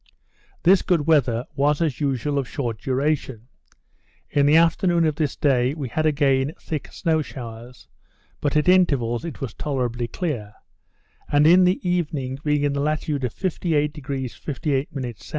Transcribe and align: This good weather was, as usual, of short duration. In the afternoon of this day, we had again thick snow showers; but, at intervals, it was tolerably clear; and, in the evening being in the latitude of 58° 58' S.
This 0.63 0.81
good 0.81 1.05
weather 1.05 1.45
was, 1.55 1.79
as 1.79 2.01
usual, 2.01 2.39
of 2.39 2.47
short 2.49 2.79
duration. 2.79 3.49
In 4.31 4.47
the 4.47 4.55
afternoon 4.55 5.05
of 5.05 5.13
this 5.13 5.35
day, 5.35 5.75
we 5.75 5.89
had 5.89 6.07
again 6.07 6.53
thick 6.59 6.91
snow 6.91 7.21
showers; 7.21 7.87
but, 8.39 8.57
at 8.57 8.67
intervals, 8.67 9.23
it 9.23 9.41
was 9.41 9.53
tolerably 9.53 10.07
clear; 10.07 10.55
and, 11.31 11.45
in 11.45 11.65
the 11.65 11.87
evening 11.87 12.39
being 12.43 12.63
in 12.63 12.73
the 12.73 12.79
latitude 12.79 13.23
of 13.23 13.35
58° 13.35 14.33
58' 14.33 14.89
S. 15.05 15.29